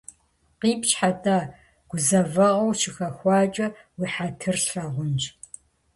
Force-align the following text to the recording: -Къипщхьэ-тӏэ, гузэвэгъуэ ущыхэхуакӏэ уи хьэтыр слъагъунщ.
-Къипщхьэ-тӏэ, 0.59 1.37
гузэвэгъуэ 1.89 2.65
ущыхэхуакӏэ 2.67 3.67
уи 3.97 4.07
хьэтыр 4.13 4.55
слъагъунщ. 4.63 5.23